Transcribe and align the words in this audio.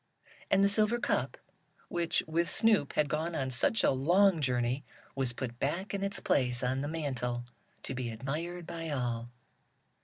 And 0.49 0.63
the 0.63 0.67
silver 0.67 0.97
cup, 0.97 1.37
which, 1.87 2.23
with 2.27 2.49
Snoop, 2.49 2.93
had 2.93 3.07
gone 3.07 3.35
on 3.35 3.51
such 3.51 3.83
a 3.83 3.91
long 3.91 4.41
journey, 4.41 4.83
was 5.13 5.31
put 5.31 5.59
back 5.59 5.93
in 5.93 6.03
its 6.03 6.19
place 6.19 6.63
on 6.63 6.81
the 6.81 6.87
mantle, 6.87 7.43
to 7.83 7.93
be 7.93 8.09
admired 8.09 8.65
by 8.65 8.89
all. 8.89 9.29